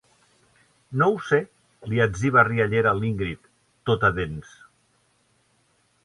No 1.01 1.07
ho 1.09 1.17
sé, 1.25 1.37
—li 1.91 1.99
etziba 2.05 2.43
riallera 2.47 2.93
l'Ingrid, 3.01 3.51
tota 3.91 4.11
dents—. 4.21 4.55